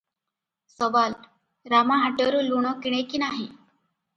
ସୱାଲ- 0.75 1.13
ରାମା 1.75 1.99
ହାଟରୁ 2.07 2.41
ଲୁଣ 2.49 2.73
କିଣେ 2.87 3.03
କି 3.13 3.25
ନାହିଁ? 3.27 3.47